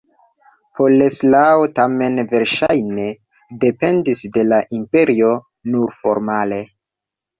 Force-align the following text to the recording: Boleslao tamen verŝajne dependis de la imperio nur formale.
Boleslao 0.77 1.67
tamen 1.79 2.23
verŝajne 2.31 3.05
dependis 3.65 4.23
de 4.39 4.47
la 4.49 4.63
imperio 4.79 5.31
nur 5.75 5.95
formale. 6.01 6.63